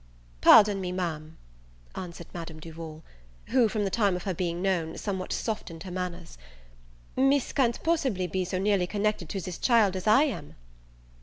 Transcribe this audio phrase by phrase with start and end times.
[0.41, 1.37] "Pardon me, Ma'am,"
[1.93, 3.03] answered Madame Duval,
[3.49, 6.39] (who, from the time of her being known, somewhat softened her manners)
[7.15, 10.55] "Miss can't possibly be so nearly connected to this child as I am."